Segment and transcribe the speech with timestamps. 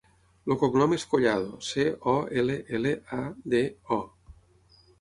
[0.53, 3.21] El cognom és Collado: ce, o, ela, ela, a,
[3.55, 3.63] de,
[3.99, 4.01] o.